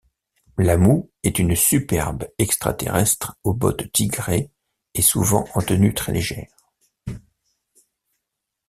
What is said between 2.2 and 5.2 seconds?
extra-terrestre aux bottes tigrées et